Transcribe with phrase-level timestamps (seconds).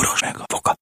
[0.00, 0.74] boros meg a foka.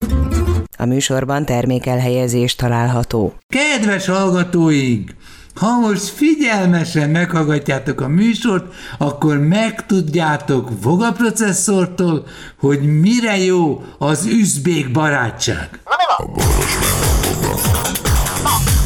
[0.76, 3.34] A műsorban termékelhelyezés található.
[3.48, 5.10] Kedves hallgatóink!
[5.54, 12.26] Ha most figyelmesen meghallgatjátok a műsort, akkor megtudjátok Voga processzortól,
[12.58, 15.80] hogy mire jó az üzbék barátság.
[16.16, 16.98] A boros meg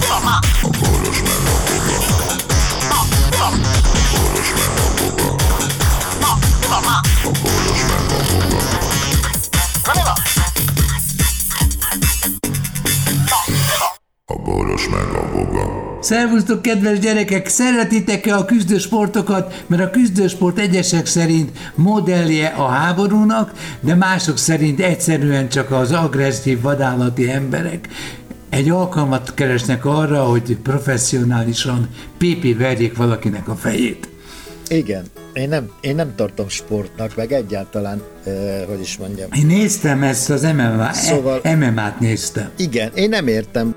[0.09, 1.42] a
[15.32, 15.99] boga.
[16.00, 17.49] Szervusztok, kedves gyerekek!
[17.49, 19.64] Szeretitek-e a küzdősportokat?
[19.67, 26.61] Mert a küzdősport egyesek szerint modellje a háborúnak, de mások szerint egyszerűen csak az agresszív
[26.61, 27.89] vadállati emberek
[28.49, 31.89] egy alkalmat keresnek arra, hogy professzionálisan
[32.19, 34.08] pépi verjék valakinek a fejét.
[34.69, 38.33] Igen, én nem, én nem tartom sportnak, meg egyáltalán, uh,
[38.69, 39.28] hogy is mondjam.
[39.33, 41.41] Én néztem ezt az MMA, szóval...
[41.42, 42.50] MMA-t néztem.
[42.56, 43.75] Igen, én nem értem.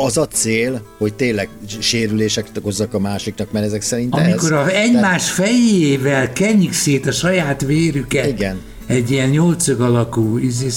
[0.00, 1.48] Az a cél, hogy tényleg
[1.80, 4.58] sérüléseket okozzak a másiknak, mert ezek szerint Amikor ez...
[4.58, 8.60] a egymás fejével kenyik szét a saját vérüket Igen.
[8.86, 10.74] egy ilyen nyolcög alakú izis,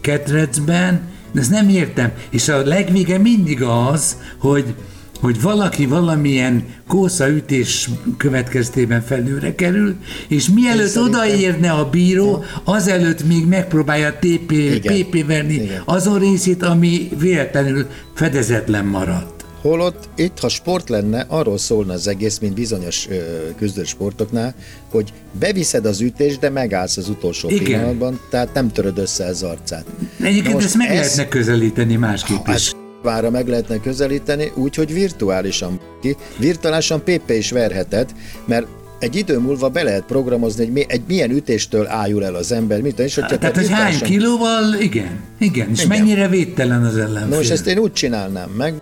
[0.00, 2.12] ketrecben, de ezt nem értem.
[2.30, 4.74] És a legvége mindig az, hogy
[5.24, 9.94] hogy valaki valamilyen kószaütés következtében felülre kerül,
[10.28, 14.94] és mielőtt szerintem- odaérne a bíró, azelőtt még megpróbálja TP, Igen.
[14.96, 15.82] PP verni Igen.
[15.84, 19.44] azon részét, ami véletlenül fedezetlen maradt.
[19.60, 23.14] Holott itt, ha sport lenne, arról szólna az egész, mint bizonyos ö,
[23.56, 24.54] küzdős sportoknál,
[24.90, 27.64] hogy beviszed az ütést, de megállsz az utolsó Igen.
[27.64, 29.84] pillanatban, tehát nem töröd össze az arcát.
[30.20, 32.72] Egyébként ezt meg ez- lehetne közelíteni másképp is.
[32.72, 36.16] Hát vára meg lehetne közelíteni, úgyhogy virtuálisan ki.
[36.38, 38.10] Virtuálisan PP is verheted,
[38.44, 38.66] mert
[38.98, 42.80] egy idő múlva be lehet programozni, hogy mi, egy milyen ütéstől ájul el az ember,
[42.80, 45.98] mit és hogyha te Tehát, hogy hány virtuálisan- kilóval, igen, igen, és Igen.
[45.98, 47.28] mennyire védtelen az ellenfél.
[47.28, 48.74] Na most ezt én úgy csinálnám meg,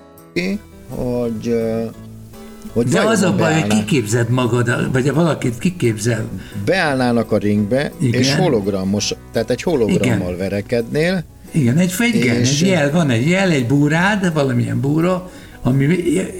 [0.88, 1.54] hogy,
[2.72, 6.24] hogy De az a baj, hogy kiképzed magad, vagy valakit kiképzel.
[6.64, 8.20] beállnának a ringbe, Igen.
[8.20, 10.38] és hologrammos, tehát egy hologrammal Igen.
[10.38, 15.30] verekednél, Igen, egy fegygen, egy jel, van egy jel, egy búrád, valamilyen búra,
[15.62, 15.86] ami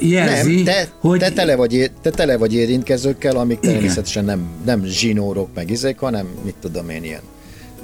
[0.01, 1.19] jelzi, nem, te, hogy...
[1.19, 3.73] te, tele vagy, te tele vagy érintkezőkkel, amik Igen.
[3.73, 7.21] természetesen nem, nem zsinórok meg izék, hanem mit tudom én ilyen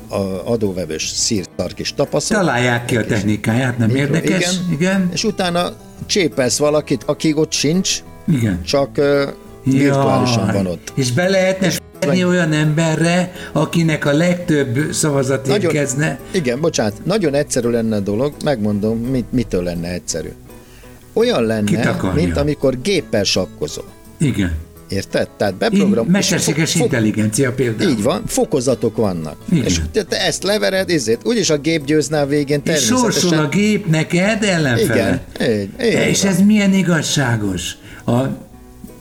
[0.09, 2.45] a adóvevős szírtar kis tapasztalat.
[2.45, 4.53] Találják ki a technikáját, nem Mikro- érdekes?
[4.53, 4.73] igen.
[4.73, 5.09] Igen.
[5.13, 5.73] És utána
[6.07, 8.63] csépelsz valakit, aki ott sincs, Igen.
[8.63, 9.23] csak uh,
[9.65, 10.55] virtuálisan Jaj.
[10.55, 10.93] van ott.
[10.95, 11.71] És be lehetne
[12.01, 16.19] s***ni olyan emberre, akinek a legtöbb szavazat Nagyon- érkezne.
[16.31, 20.29] Igen, bocsánat, nagyon egyszerű lenne a dolog, megmondom, mit, mitől lenne egyszerű.
[21.13, 21.81] Olyan lenne,
[22.15, 23.85] mint amikor géppel sakkozol.
[24.19, 24.53] Igen.
[24.89, 25.29] Érted?
[25.37, 26.07] Tehát beprogram...
[26.07, 27.91] és mesterséges fo- intelligencia például.
[27.91, 29.37] Így van, fokozatok vannak.
[29.53, 29.65] Igen.
[29.65, 33.45] És te, ezt levered, ezért, úgyis a gép győzne a végén És sorsol természetesen.
[33.45, 35.23] a gép neked ellenfele.
[35.39, 36.33] Igen, így, így És van.
[36.33, 37.73] ez milyen igazságos?
[38.05, 38.21] A,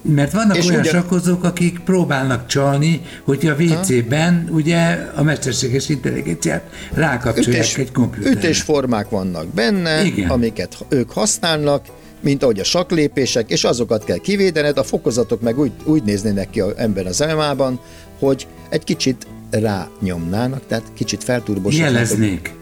[0.07, 5.89] mert vannak És olyan ugyan- sakkozók, akik próbálnak csalni, hogy a WC-ben ugye a mesterséges
[5.89, 6.63] intelligenciát
[6.93, 8.35] rákapcsolják Ütés, egy kompjúterre.
[8.37, 10.29] ütésformák vannak benne, Igen.
[10.29, 11.85] amiket ők használnak,
[12.21, 16.59] mint ahogy a saklépések, és azokat kell kivédened, a fokozatok meg úgy, úgy néznének ki
[16.59, 17.79] a ember az MMA-ban,
[18.19, 22.53] hogy egy kicsit rányomnának, tehát kicsit felturbosítnak, hogy Jeleznék.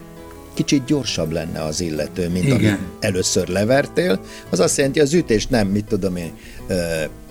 [0.54, 2.56] kicsit gyorsabb lenne az illető, mint Igen.
[2.56, 4.20] amit először levertél.
[4.50, 6.30] Az azt jelenti, az ütést nem, mit tudom én,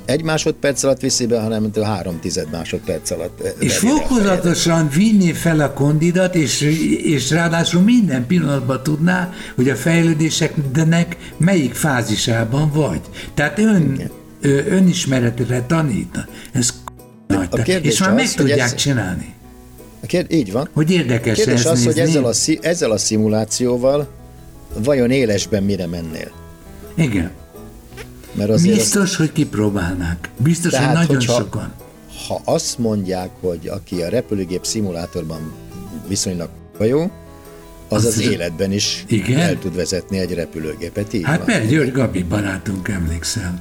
[0.06, 3.40] egy másodperc alatt viszi be, hanem mint a három tized másodperc alatt.
[3.42, 6.62] ö, És a fokozatosan vinni fel a kondidat, és,
[7.04, 13.02] és ráadásul minden pillanatban tudná, hogy a fejlődéseknek melyik fázisában vagy.
[13.34, 14.02] Tehát ön,
[14.42, 16.28] ö, önismeretre tanít.
[16.52, 16.74] Ez
[17.28, 17.48] nagy.
[17.52, 19.34] a kérdés és már az, meg hogy tudják ez- csinálni.
[20.04, 20.70] A kérd- Így van.
[20.74, 22.02] Hogy érdekes Kérdés ez az, hogy nézni.
[22.18, 22.34] ezzel a,
[22.68, 24.08] ezzel a szimulációval
[24.84, 26.32] vajon élesben mire mennél?
[26.96, 27.32] Igen.
[28.38, 30.30] Mert azért az, Biztos, hogy kipróbálnák.
[30.38, 31.74] Biztos, Tehát, hogy nagyon hogyha- sokan.
[32.28, 35.52] ha azt mondják, hogy aki a repülőgép szimulátorban
[36.08, 37.02] viszonylag jó,
[37.90, 39.40] az Az- az életben is Igen?
[39.40, 41.14] el tud vezetni egy repülőgépet.
[41.14, 43.60] Így Hát mert György Gabi barátunk, emlékszem.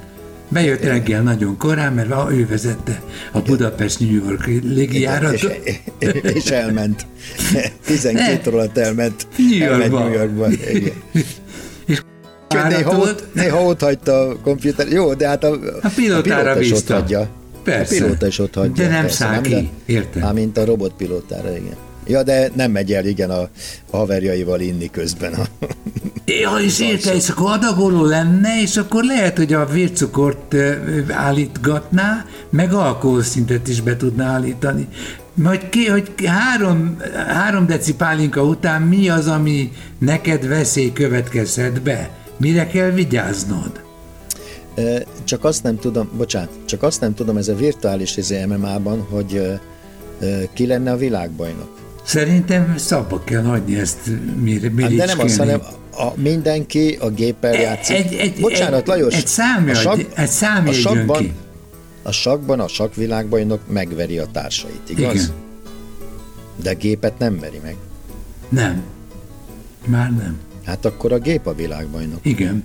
[0.48, 5.60] Bejött reggel nagyon korán, mert ő vezette a Budapest-New York és, légijáratot.
[6.34, 7.06] és elment.
[7.86, 9.26] 12 óra elment.
[9.36, 10.08] New elment Yorkba.
[10.08, 10.50] New Yorkba.
[10.50, 10.92] Igen.
[12.56, 14.88] Úgyhogy néha, ott, néha ott hagyta a komputer.
[14.88, 17.28] Jó, de hát a, A pilótára pilóta is ott hagyja.
[17.64, 17.94] Persze.
[17.94, 18.84] A pilóta is ott hagyja.
[18.84, 20.22] De nem persze, száll de- ki, érted?
[20.22, 21.76] Ám mint a robotpilótára, igen.
[22.06, 23.48] Ja, de nem megy el, igen, a,
[23.90, 25.32] a haverjaival inni közben.
[25.32, 25.42] A,
[26.26, 30.54] Ja, és érte, és akkor adagoló lenne, és akkor lehet, hogy a vércukort
[31.08, 34.88] állítgatná, meg alkoholszintet is be tudná állítani.
[35.44, 36.96] Hogy, ki, hogy három,
[37.26, 42.10] három deci pálinka után mi az, ami neked veszély következhet be?
[42.36, 43.82] Mire kell vigyáznod?
[45.24, 49.58] Csak azt nem tudom, bocsánat, csak azt nem tudom, ez a virtuális izé MMA-ban, hogy
[50.52, 51.78] ki lenne a világbajnok.
[52.04, 53.98] Szerintem szabba kell hagyni ezt
[54.40, 55.60] mir, Hát de nem az, hanem
[55.96, 57.96] a, mindenki a géppel játszik.
[57.96, 59.14] egy- egy- Bocsánat, egy- Lajos.
[59.14, 61.32] egy számjegy- egy számjegy a sakban, ki.
[62.02, 65.14] a sakban a sakvilágbajnok megveri a társait, igaz?
[65.14, 65.26] Igen.
[66.62, 67.76] De a gépet nem veri meg.
[68.48, 68.82] Nem.
[69.86, 70.36] Már nem.
[70.64, 72.18] Hát akkor a gép a világbajnok.
[72.22, 72.64] Igen.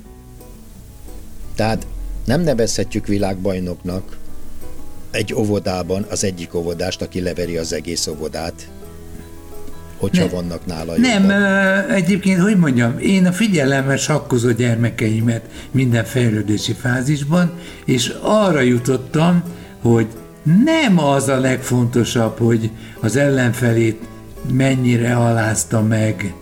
[1.55, 1.87] Tehát
[2.25, 4.17] nem nevezhetjük világbajnoknak
[5.11, 8.69] egy óvodában az egyik óvodást, aki leveri az egész óvodát,
[9.97, 11.41] hogyha Ne- vannak nála Nem, jobban.
[11.41, 15.41] ö, egyébként, hogy mondjam, én a figyelemmel sakkozó gyermekeimet
[15.71, 17.51] minden fejlődési fázisban,
[17.85, 19.43] és arra jutottam,
[19.81, 20.07] hogy
[20.65, 22.69] nem az a legfontosabb, hogy
[23.01, 24.01] az ellenfelét
[24.51, 26.33] mennyire alázta meg,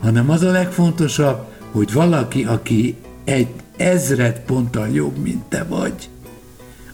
[0.00, 6.08] hanem az a legfontosabb, hogy valaki, aki egy ezred ponttal jobb, mint te vagy,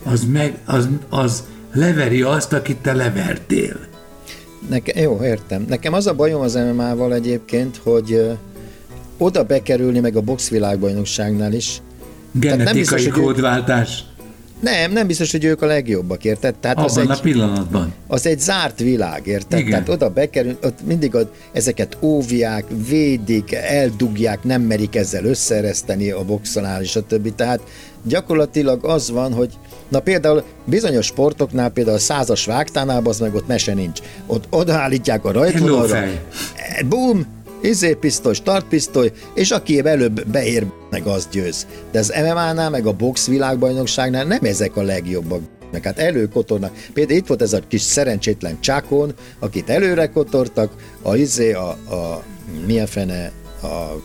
[0.02, 3.76] az, meg, az, az leveri azt, akit te levertél.
[4.69, 5.64] Neke, jó, értem.
[5.69, 8.37] Nekem az a bajom az MMA-val egyébként, hogy
[9.19, 11.81] oda bekerülni, meg a boxvilágbajnokságnál is,
[12.32, 14.04] Genetikai biztos, kódváltás.
[14.60, 16.55] Nem, nem biztos, hogy ők a legjobbak, érted?
[16.55, 17.93] Tehát az Abban egy, a pillanatban.
[18.06, 19.58] az egy zárt világ, érted?
[19.58, 19.70] Igen.
[19.70, 26.25] Tehát oda bekerül, ott mindig a, ezeket óvják, védik, eldugják, nem merik ezzel összeereszteni a
[26.25, 27.32] boxonál és a többi.
[27.32, 27.60] Tehát
[28.02, 29.52] gyakorlatilag az van, hogy
[29.88, 34.00] na például bizonyos sportoknál, például a százas vágtánál, az meg ott mese nincs.
[34.26, 36.20] Ott odaállítják a rajtvonalra, Lófej.
[37.58, 37.70] Eh, Bum!
[37.70, 41.66] Izé pisztoly, startpisztoly, és aki előbb beér, meg az győz.
[41.90, 45.40] De az MMA-nál, meg a box világbajnokságnál nem ezek a legjobbak.
[45.72, 46.72] Meg hát előkotornak.
[46.93, 50.72] Például itt volt ez a kis szerencsétlen csákon, akit előre kotortak,
[51.02, 52.22] a izé, a, a
[52.66, 53.32] milyen fene,
[53.62, 54.02] a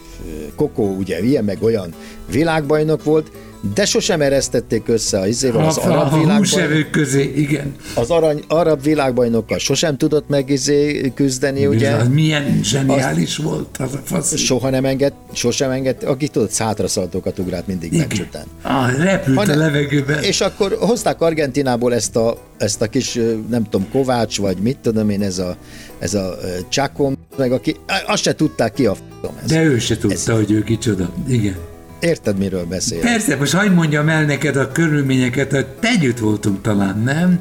[0.56, 1.94] Kokó, ugye ilyen meg olyan
[2.30, 3.30] világbajnok volt,
[3.74, 7.74] de sosem eresztették össze a izével, az arab a húsevők közé, igen.
[7.94, 11.90] az arany, arab világbajnokkal sosem tudott meg izé küzdeni, ugye?
[11.90, 14.36] Az milyen zseniális volt az a fasz.
[14.36, 18.44] Soha nem enged, sosem enged, aki tudott szátraszaltókat ugrált mindig meccs után.
[18.62, 20.22] Ah, repült Hanem- a levegőben.
[20.22, 23.18] És akkor hozták Argentinából ezt a, ezt a kis,
[23.50, 25.56] nem tudom, Kovács, vagy mit tudom én, ez a,
[25.98, 27.76] ez a ö, Csakom, meg aki,
[28.06, 29.50] azt se tudták ki a f***om ez.
[29.50, 31.10] De ő se tudta, hogy ő kicsoda.
[31.28, 31.56] Igen.
[32.04, 33.00] Érted, miről beszél?
[33.00, 37.38] Persze, most hagyd mondjam el neked a körülményeket, hogy te együtt voltunk talán, nem?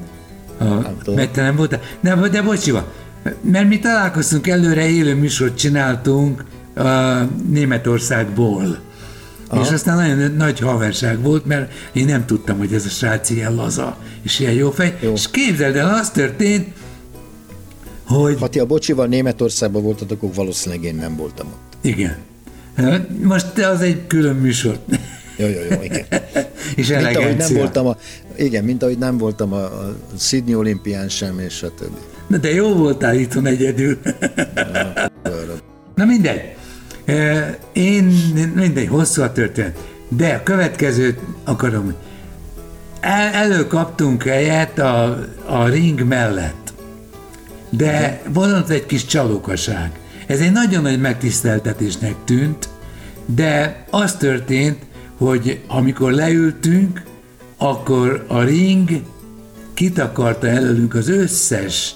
[0.57, 1.15] A, tudom.
[1.15, 1.80] mert te nem voltál.
[2.01, 2.92] De, de bocsiva,
[3.42, 6.44] mert mi találkoztunk előre, élő műsort csináltunk
[6.75, 6.81] a
[7.50, 8.80] Németországból.
[9.48, 9.62] Aha.
[9.62, 13.56] És aztán nagyon nagy haverság volt, mert én nem tudtam, hogy ez a srác ilyen
[13.56, 14.98] laza, és ilyen jó fej.
[15.01, 15.13] Jó.
[15.13, 16.68] És képzeld el, az történt,
[18.06, 21.86] hogy Ha ti a bocsival Németországban voltatok, akkor valószínűleg én nem voltam ott.
[21.86, 22.18] igen.
[23.22, 24.80] Most az egy külön műsor.
[25.38, 26.06] Jó, jó, jó, igen.
[26.75, 27.98] és Mint ahogy nem voltam a,
[28.36, 32.00] igen, mint ahogy nem voltam a, a Sydney olimpián sem, és a többi.
[32.28, 33.98] Na de jó voltál itthon egyedül.
[35.96, 36.56] Na mindegy.
[37.06, 38.14] E, Én,
[38.56, 39.78] mindegy, hosszú a történet.
[40.08, 41.94] De a következőt akarom.
[43.00, 46.74] El, előkaptunk helyet a, a ring mellett.
[47.69, 49.92] De volt egy kis csalókaság.
[50.28, 52.69] Ez egy nagyon nagy megtiszteltetésnek tűnt,
[53.25, 54.77] de az történt,
[55.18, 57.01] hogy amikor leültünk,
[57.57, 58.89] akkor a ring
[59.73, 61.95] kitakarta előlünk az összes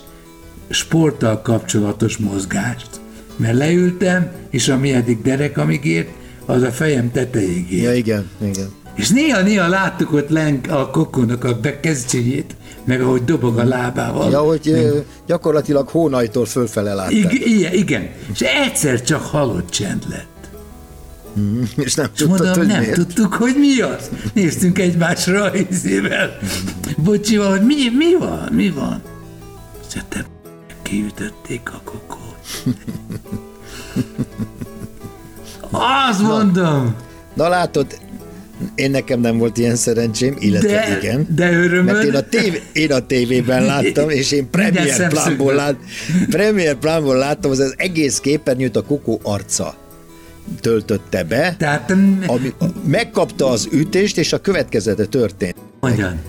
[0.70, 2.90] sporttal kapcsolatos mozgást.
[3.36, 6.10] Mert leültem, és ami eddig derekamig ért,
[6.46, 7.84] az a fejem tetejéig ért.
[7.84, 8.68] Ja, igen, igen.
[8.96, 14.32] És néha-néha láttuk ott lenk a kokónak a bekezdjét, meg ahogy dobog a lábával.
[14.32, 17.12] Ja, hogy ö, gyakorlatilag hónajtól fölfele láttál.
[17.12, 18.10] Igen, igen, igen.
[18.34, 20.37] És egyszer csak halott csend lett.
[21.76, 22.96] És nem És tudtad, mondom, hogy nem miért.
[22.96, 24.10] tudtuk, hogy mi az.
[24.34, 26.38] Néztünk egymásra a izével.
[26.98, 29.02] Bocsival, hogy mi, mi van, mi van?
[29.88, 30.26] Szerintem
[30.82, 32.36] kiütötték a kokót.
[36.08, 36.96] Azt mondom,
[37.34, 37.98] Na látod,
[38.76, 41.28] én nekem nem volt ilyen szerencsém, illetve de, igen.
[41.36, 41.94] de örömöd.
[41.94, 45.76] Mert én a, tév, én a tévében láttam, és én premier plánból, lát,
[46.30, 49.76] premier plánból láttam, az, az egész képernyőt a kokó arca
[50.62, 52.54] töltötte be, Tehát, mm, ami
[52.86, 55.56] megkapta az ütést, és a következete történt.
[55.80, 56.20] hogyan?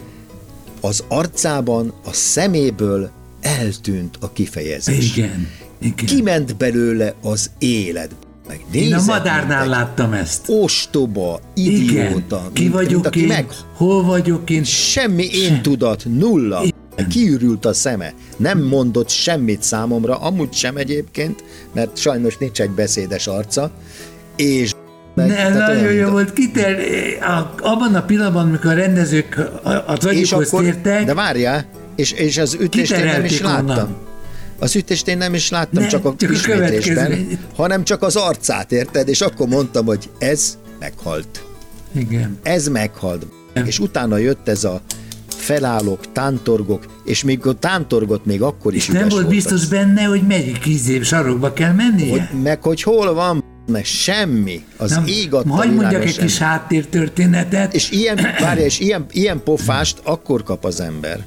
[0.80, 3.10] Az arcában, a szeméből
[3.40, 5.16] eltűnt a kifejezés.
[5.16, 5.48] Igen,
[5.80, 5.94] igen.
[6.06, 8.10] Kiment belőle az élet.
[8.48, 10.44] Meg Én a madárnál egy láttam ezt.
[10.46, 11.72] Ostoba, Igen.
[12.06, 12.50] idióta.
[12.52, 13.26] Ki mint- vagyok mint aki én?
[13.26, 13.46] Meg,
[13.76, 14.64] Hol vagyok én?
[14.64, 16.62] semmi én tudat, nulla.
[17.12, 18.12] Kiürült a szeme.
[18.36, 23.70] Nem mondott semmit számomra, amúgy sem egyébként, mert sajnos nincs egy beszédes arca,
[24.36, 24.72] és
[25.14, 26.78] ne, nagyon jó volt, kiter,
[27.60, 29.40] abban a pillanatban, amikor a rendezők
[29.86, 33.68] az agyukhoz tértek, de várjál, és, és az ütést én nem is láttam.
[33.68, 33.96] Onnan.
[34.58, 38.16] Az ütést én nem is láttam, ne, csak a csak ismétlésben, a hanem csak az
[38.16, 39.08] arcát, érted?
[39.08, 41.44] És akkor mondtam, hogy ez meghalt.
[41.92, 42.38] Igen.
[42.42, 43.26] Ez meghalt.
[43.52, 43.66] Igen.
[43.66, 44.80] És utána jött ez a
[45.48, 49.68] felállok, tántorgok, és még a tántorgot még akkor is nem volt biztos az.
[49.68, 52.10] benne, hogy melyik izé sarokba kell mennie?
[52.10, 54.64] Hogy, meg hogy hol van, meg semmi.
[54.76, 57.74] Az Nem, ég adta Majd mondjak egy kis háttértörténetet.
[57.74, 61.24] És ilyen, várja, és ilyen, ilyen pofást akkor kap az ember,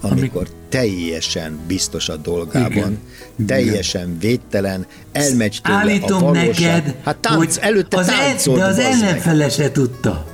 [0.00, 2.98] amikor teljesen biztos a dolgában, Igen.
[3.46, 6.46] teljesen védtelen, elmegy tőle Állítom a valóság.
[6.46, 10.33] neked, hát tánc, hogy előtte az el, De az ellenfele se tudta,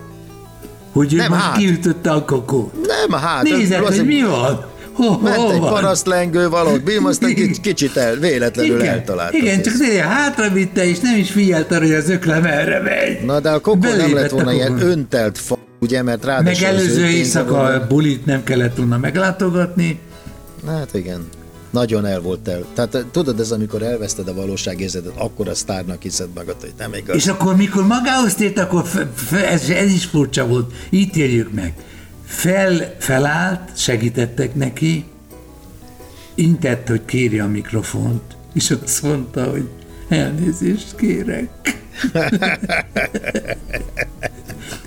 [0.92, 1.56] hogy nem, most hát.
[1.56, 2.72] kiütötte a kokót.
[2.86, 3.42] Nem, hát.
[3.42, 4.64] Nézed, hogy mi van?
[4.92, 9.36] Ho, Ment ho, egy parasztlengő valahogy, bím, aztán kicsit el, véletlenül igen, eltalálta.
[9.36, 13.24] Igen, csak néha hátra vitte, és nem is figyelt arra, hogy az ökle merre megy.
[13.24, 16.66] Na de a kokó nem lett volna ilyen öntelt fa, ugye, mert ráadásul...
[16.66, 20.00] Meg előző éjszaka a bulit nem kellett volna meglátogatni.
[20.66, 21.28] Hát igen.
[21.70, 22.64] Nagyon el volt el.
[22.74, 27.16] Tehát tudod, ez amikor elveszted a valóságérzetet, akkor a sztárnak hiszed magad, hogy nem igaz.
[27.16, 28.84] És akkor, mikor magához tért, akkor
[29.32, 30.72] ez, ez is furcsa volt.
[30.90, 31.74] Így éljük meg
[32.30, 35.04] fel, felállt, segítettek neki,
[36.34, 38.22] intett, hogy kéri a mikrofont,
[38.54, 39.68] és azt mondta, hogy
[40.08, 41.48] elnézést kérek.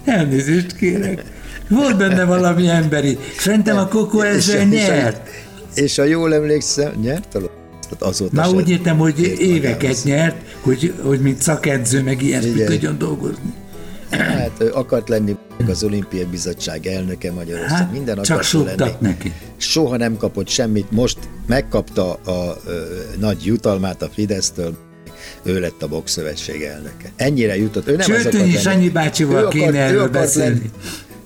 [0.06, 1.24] elnézést kérek.
[1.70, 3.18] Volt benne valami emberi.
[3.38, 5.30] Szerintem a Koko ezzel nyert.
[5.76, 7.40] És a jól emlékszem, nyert a
[8.00, 13.54] azóta Na úgy értem, hogy éveket nyert, hogy, hogy mint szakedző meg ilyesmit tudjon dolgozni.
[14.10, 15.36] Hát ő akart lenni
[15.68, 17.78] az olimpiai bizottság elnöke Magyarország.
[17.78, 18.92] Hát, Minden csak lenni.
[19.00, 19.34] neki.
[19.58, 20.92] Soha nem kapott semmit.
[20.92, 22.58] Most megkapta a, a, a
[23.20, 24.76] nagy jutalmát a Fidesztől,
[25.44, 27.12] ő lett a bokszövetség elnöke.
[27.16, 27.88] Ennyire jutott.
[27.88, 30.50] Ő nem Csőtönyi Sanyi bácsival kéne akart, erről beszélni.
[30.50, 30.72] Lenni,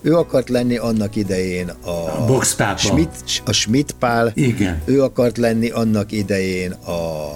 [0.02, 4.32] ő akart lenni annak idején a, a Schmidt, a Schmidt Pál.
[4.34, 4.82] Igen.
[4.84, 7.28] Ő akart lenni annak idején a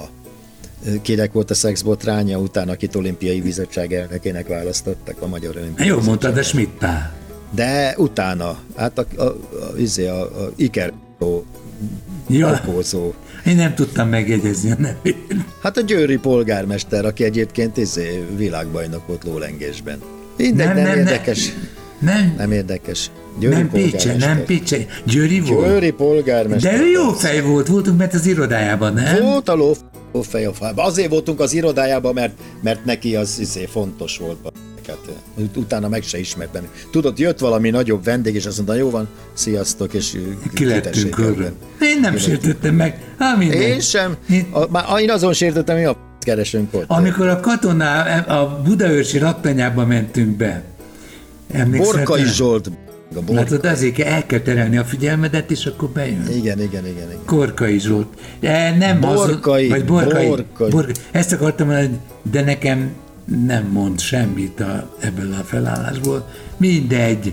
[1.02, 6.35] kinek volt a szexbotránya után, akit olimpiai bizottság elnökének választottak a Magyar Olimpiai Jó mondtad,
[6.35, 7.12] de Schmidt Pál.
[7.54, 9.33] De utána, hát a, a, a,
[9.97, 10.92] a, a, a Iker
[12.28, 12.61] ja.
[12.64, 13.12] Okózó.
[13.47, 15.35] Én nem tudtam megjegyezni a nevét.
[15.62, 19.99] Hát a győri polgármester, aki egyébként izé, világbajnok volt lólengésben.
[20.37, 21.47] Mindegy, nem, nem, nem érdekes.
[21.47, 21.69] Nem.
[22.37, 23.11] Nem érdekes.
[23.38, 24.76] Győri nem Pécse, nem Pécse.
[25.04, 25.66] Győri volt.
[25.66, 26.73] Győri polgármester.
[26.73, 29.23] De ő jó fej volt, voltunk mert az irodájában, nem?
[29.23, 29.75] Volt a ló
[30.21, 30.82] fej a fába.
[30.82, 32.32] Azért voltunk az irodájában, mert,
[32.62, 34.37] mert neki az izé fontos volt.
[34.87, 34.99] Hát,
[35.56, 36.66] utána meg se ismert benne.
[36.90, 40.18] Tudod, jött valami nagyobb vendég, és azt mondta, jó van, sziasztok, és
[40.54, 41.18] kilettünk
[41.80, 43.00] Én nem sértettem meg.
[43.18, 44.16] Há, Én sem.
[44.30, 44.47] Én...
[44.73, 46.85] A, én azon sértettem, hogy a keresünk ott.
[46.87, 50.62] Amikor a katoná a Budaörsi raktanyába mentünk be,
[51.76, 53.32] Borkai Zsolt a borka.
[53.32, 56.26] Látod, azért el kell terelni a figyelmedet, és akkor bejön.
[56.28, 56.87] Igen, igen, igen.
[56.87, 57.18] igen.
[57.26, 58.06] Korkai Zsolt.
[58.40, 60.71] De nem borkai, azon, vagy borkai, borkai.
[60.71, 60.94] borkai.
[61.11, 61.99] Ezt akartam mondani,
[62.30, 62.94] de nekem
[63.47, 66.28] nem mond semmit a, ebből a felállásból.
[66.56, 67.32] Mindegy,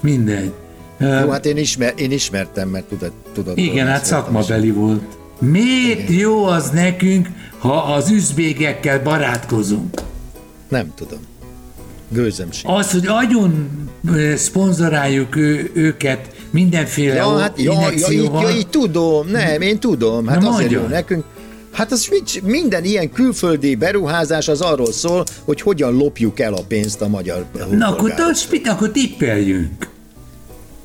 [0.00, 0.52] mindegy.
[0.98, 3.12] Jó, hát én, ismer, én ismertem, mert tudod.
[3.32, 4.74] tudod igen, hát szakmabeli is.
[4.74, 5.18] volt.
[5.38, 6.20] Miért igen.
[6.20, 7.28] jó az nekünk,
[7.58, 10.00] ha az üzbégekkel barátkozunk?
[10.68, 11.18] Nem tudom.
[12.12, 13.68] Gőzöm Az, hogy agyon
[14.36, 20.26] szponzoráljuk ő, őket mindenféle ja, hát, ja, ja, így, ja, így tudom, nem, én tudom,
[20.26, 21.24] hát Na azért jó nekünk.
[21.72, 22.10] Hát az
[22.42, 27.46] minden ilyen külföldi beruházás az arról szól, hogy hogyan lopjuk el a pénzt a magyar
[27.70, 28.14] Na akkor,
[28.50, 29.90] mit, akkor tippeljünk.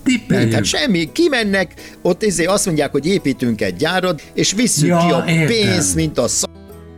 [0.04, 0.54] Tippeljünk.
[0.54, 5.12] Hát semmi, kimennek, ott izé azt mondják, hogy építünk egy gyárat, és visszük ja, ki
[5.12, 5.48] a értem.
[5.48, 6.50] pénzt, mint a szak,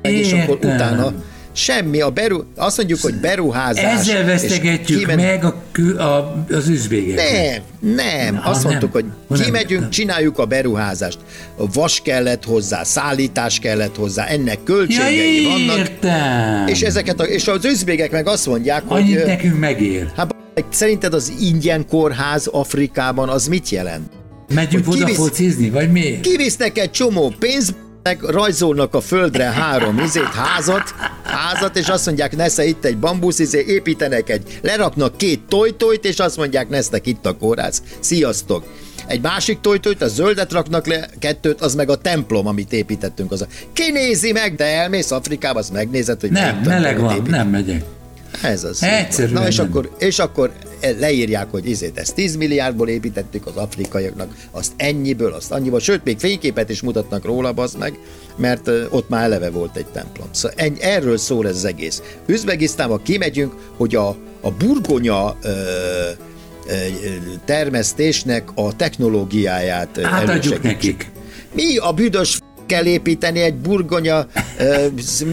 [0.01, 1.13] és akkor utána
[1.59, 3.99] Semmi, a beru, azt mondjuk, hogy beruházás.
[3.99, 5.15] Ezzel vesztegetjük kimen...
[5.15, 7.61] meg a, a, az üzbégeket.
[7.79, 8.33] Nem, nem.
[8.33, 9.13] Na, azt mondtuk, nem.
[9.27, 9.89] hogy kimegyünk, nem.
[9.89, 11.17] csináljuk a beruházást.
[11.73, 16.69] Vas kellett hozzá, szállítás kellett hozzá, ennek költségei ja, vannak.
[16.69, 19.27] És, ezeket a, és az üzbégek meg azt mondják, Annyit hogy...
[19.27, 20.11] nekünk megér.
[20.15, 20.35] Hát
[20.69, 24.11] szerinted az ingyen kórház Afrikában az mit jelent?
[24.53, 26.19] Megyünk oda focizni, vagy mi?
[26.21, 27.75] Kivisznek egy csomó pénzt,
[28.21, 33.63] rajzolnak a földre három izét, házat, házat, és azt mondják, nesze itt egy bambusz, izé,
[33.67, 37.83] építenek egy, leraknak két tojtojt, és azt mondják, nesztek itt a kórház.
[37.99, 38.63] Sziasztok!
[39.07, 43.31] Egy másik tojtojt, a zöldet raknak le, kettőt, az meg a templom, amit építettünk.
[43.31, 43.47] Az a...
[43.73, 47.29] Ki nézi meg, de elmész Afrikába, azt megnézed, hogy nem, meleg van, épít.
[47.29, 47.83] nem megyek.
[48.41, 48.83] Ez az.
[48.83, 50.51] Egyszerűen Na és akkor, és akkor
[50.99, 56.19] leírják, hogy izét, ezt 10 milliárdból építettük az afrikaiaknak, azt ennyiből, azt annyiból, sőt, még
[56.19, 57.99] fényképet is mutatnak róla, az meg,
[58.35, 60.27] mert ott már eleve volt egy templom.
[60.31, 62.01] Szóval ennyi, erről szól ez az egész.
[62.25, 64.07] Üzbegisztánba kimegyünk, hogy a,
[64.41, 65.51] a burgonya ö,
[67.45, 71.11] termesztésnek a technológiáját Átadjuk nekik.
[71.53, 74.27] Mi a büdös kell építeni egy burgonya...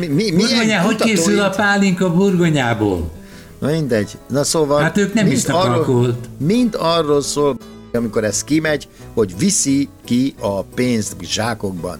[0.01, 3.11] mi, mi, burgonya, hogy készül a pálinka burgonyából?
[3.59, 4.19] Na mindegy.
[4.29, 4.83] Na szóval...
[4.83, 6.29] Hát ők nem isznak alkoholt.
[6.39, 7.59] Mind arról szól,
[7.93, 11.99] amikor ez kimegy, hogy viszi ki a pénzt zsákokban.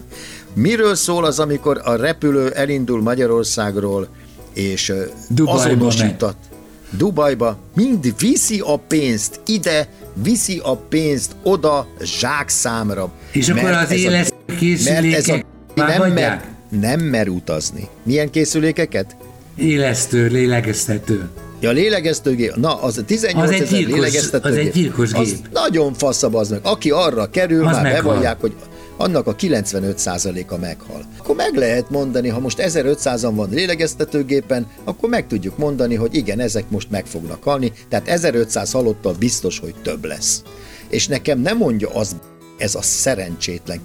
[0.53, 4.07] Miről szól az, amikor a repülő elindul Magyarországról,
[4.53, 4.93] és
[5.29, 6.37] Dubajba azonosított...
[6.49, 6.55] Megy.
[6.97, 13.11] Dubajba mind viszi a pénzt ide, viszi a pénzt oda zsákszámra.
[13.31, 15.45] És akkor az éles készülékek
[15.75, 17.87] nem mer, nem mer utazni.
[18.03, 19.15] Milyen készülékeket?
[19.55, 21.29] Élesztő, lélegeztető.
[21.59, 24.59] Ja, lélegeztőgép, na, az 18 az ezer lélegeztetőgép.
[24.59, 25.21] Az egy gyilkos gép.
[25.21, 26.59] Az nagyon faszabb az meg.
[26.63, 28.01] Aki arra kerül, az már meghal.
[28.01, 28.53] bevallják, hogy
[28.97, 31.05] annak a 95%-a meghal.
[31.17, 36.39] Akkor meg lehet mondani, ha most 1500-an van lélegeztetőgépen, akkor meg tudjuk mondani, hogy igen,
[36.39, 40.41] ezek most meg fognak halni, tehát 1500 halottal biztos, hogy több lesz.
[40.89, 42.15] És nekem nem mondja az,
[42.57, 43.79] ez a szerencsétlen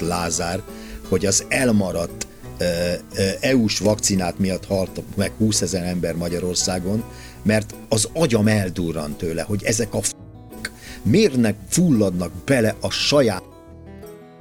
[0.00, 0.62] Lázár,
[1.08, 2.26] hogy az elmaradt
[3.40, 7.04] EU-s vakcinát miatt halt meg 20 ezer ember Magyarországon,
[7.42, 10.10] mert az agyam eldurran tőle, hogy ezek a f***
[11.02, 13.42] miért fulladnak bele a saját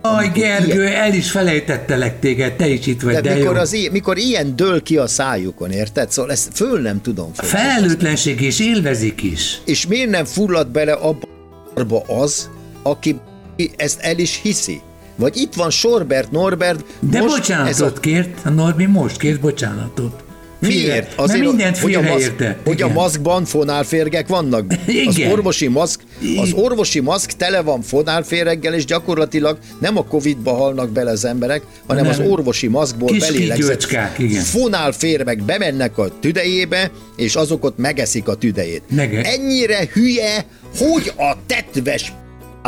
[0.05, 0.93] Aj, Gergő, ilyen...
[0.93, 3.61] el is felejtettelek téged, te is itt vagy, de, de mikor, jó.
[3.61, 6.11] Az, mikor ilyen dől ki a szájukon, érted?
[6.11, 7.33] Szóval ezt föl nem tudom.
[7.33, 9.61] Föl felelőtlenség és élvezik is.
[9.65, 12.49] És miért nem fullad bele abba az,
[12.83, 13.19] aki
[13.75, 14.81] ezt el is hiszi?
[15.15, 16.83] Vagy itt van Sorbert Norbert.
[16.99, 17.99] De most bocsánatot a...
[17.99, 20.23] kért, a Norbi most kért bocsánatot.
[20.59, 21.13] Miért?
[21.15, 24.73] Azért, Mert mindent hogy a, maszk, hogy a maszkban fonálférgek vannak.
[24.87, 25.07] Igen.
[25.07, 25.99] Az orvosi maszk,
[26.37, 31.61] az orvosi maszk tele van fonálféreggel, és gyakorlatilag nem a Covid-ba halnak bele az emberek,
[31.87, 32.11] hanem nem.
[32.11, 33.83] az orvosi maszkból belélegzett
[34.43, 38.81] fonálférmek bemennek a tüdejébe, és azok ott megeszik a tüdejét.
[38.89, 39.21] Mege.
[39.21, 40.45] Ennyire hülye,
[40.77, 42.13] hogy a tetves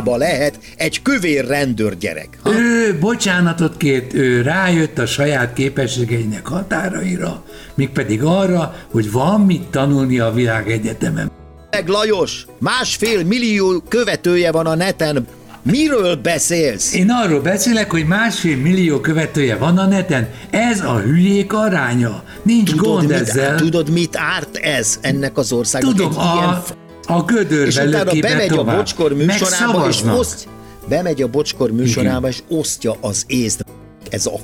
[0.05, 2.38] lehet egy kövér rendőrgyerek.
[2.43, 2.53] Ha?
[2.53, 7.43] Ő bocsánatot kért, ő rájött a saját képességeinek határaira,
[7.75, 11.31] mégpedig arra, hogy van mit tanulni a világegyetemen.
[11.71, 15.27] Meg Lajos, másfél millió követője van a neten,
[15.71, 16.93] Miről beszélsz?
[16.93, 20.29] Én arról beszélek, hogy másfél millió követője van a neten.
[20.49, 22.23] Ez a hülyék aránya.
[22.43, 23.55] Nincs tudod, gond mit, ezzel.
[23.55, 25.95] Tudod, mit árt ez ennek az országnak?
[25.95, 28.76] Tudom, Egy a, ilyen a gödörbe És utána bemegy tovább.
[28.76, 30.48] a bocskor műsorába, és oszt,
[30.88, 33.65] bemegy a bocskor műsorába, és osztja az észt.
[34.10, 34.39] Ez a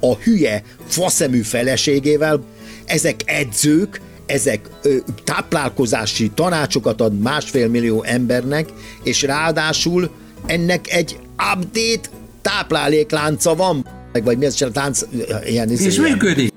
[0.00, 2.44] a hülye faszemű feleségével,
[2.84, 8.68] ezek edzők, ezek ö, táplálkozási tanácsokat ad másfél millió embernek,
[9.02, 10.10] és ráadásul
[10.46, 11.18] ennek egy
[11.54, 12.08] update
[12.42, 13.86] tápláléklánca van,
[14.24, 15.00] vagy mi ez a tánc,
[15.44, 16.10] ilyen, és ilyen.
[16.10, 16.53] működik.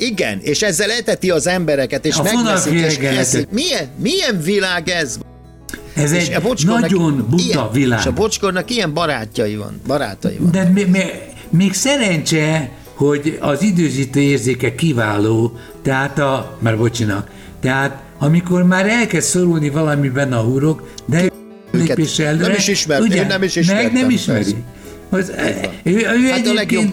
[0.00, 3.48] Igen, és ezzel eteti az embereket, és a megveszik, és eszik.
[3.50, 5.18] Milyen, milyen világ ez?
[5.94, 7.98] Ez és egy nagyon buta ilyen, világ.
[7.98, 9.80] És a bocskornak ilyen barátjai van.
[9.86, 10.50] Barátai van.
[10.50, 11.10] De még, még,
[11.50, 19.28] még szerencse, hogy az időzítő érzéke kiváló, tehát a, már bocsinak, tehát amikor már elkezd
[19.28, 21.30] szorulni valamiben a húrok, de
[21.70, 23.92] lépéssel nem is ismert, ugye, nem is ismertem.
[23.92, 24.54] Meg nem ismeri.
[25.10, 25.32] Az,
[25.82, 26.90] ő, ő hát a legjobb,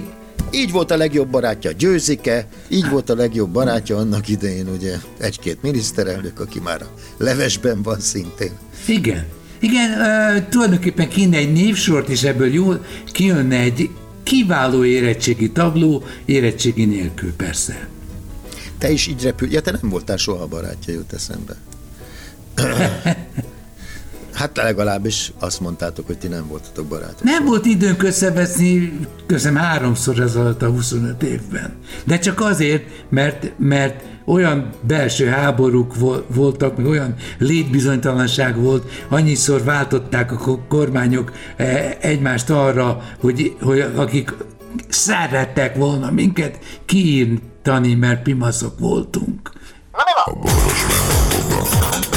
[0.52, 5.62] így volt a legjobb barátja Győzike, így volt a legjobb barátja annak idején ugye egy-két
[5.62, 8.52] miniszterelnök, aki már a levesben van szintén.
[8.86, 9.26] Igen.
[9.60, 13.90] Igen, uh, tulajdonképpen kéne egy névsort, és ebből jól kijönne egy
[14.24, 17.88] kiváló érettségi tabló, érettségi nélkül persze.
[18.78, 21.56] Te is így repül, ja te nem voltál soha barátja, jut eszembe.
[24.38, 27.24] Hát legalábbis azt mondtátok, hogy ti nem voltatok barátok.
[27.24, 31.74] Nem volt időnk összeveszni, közem háromszor ez alatt a 25 évben.
[32.04, 35.94] De csak azért, mert, mert olyan belső háborúk
[36.28, 44.34] voltak, meg olyan létbizonytalanság volt, annyiszor váltották a kormányok e, egymást arra, hogy, hogy akik
[44.90, 49.52] szerettek volna minket kiírtani, mert pimaszok voltunk.
[49.92, 52.17] Na mi van?